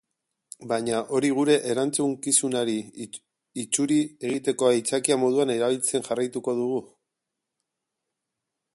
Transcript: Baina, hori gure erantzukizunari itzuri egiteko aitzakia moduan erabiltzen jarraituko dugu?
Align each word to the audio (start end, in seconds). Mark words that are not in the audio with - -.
Baina, 0.69 1.01
hori 1.17 1.29
gure 1.39 1.57
erantzukizunari 1.73 2.75
itzuri 3.05 3.99
egiteko 4.31 4.71
aitzakia 4.73 5.19
moduan 5.25 5.55
erabiltzen 5.57 6.09
jarraituko 6.11 6.59
dugu? 6.63 6.83